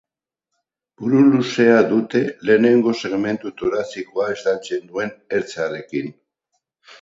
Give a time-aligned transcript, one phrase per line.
[1.01, 6.11] Buru luzea dute, lehenengo segmentu torazikoa estaltzen duen ertzarekin.